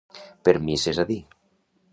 Per 0.47 0.55
misses 0.69 1.03
a 1.05 1.07
dir. 1.13 1.21